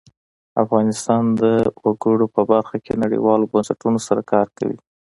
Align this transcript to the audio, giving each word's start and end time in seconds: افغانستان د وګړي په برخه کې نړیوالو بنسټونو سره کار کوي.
افغانستان 0.63 1.23
د 1.41 1.43
وګړي 1.85 2.27
په 2.35 2.41
برخه 2.51 2.77
کې 2.85 2.93
نړیوالو 3.03 3.49
بنسټونو 3.51 3.99
سره 4.07 4.21
کار 4.31 4.47
کوي. 4.57 4.77